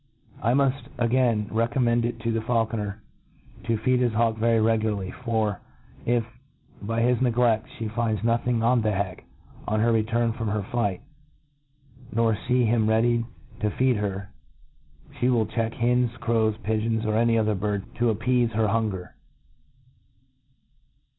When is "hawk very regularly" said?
4.13-5.11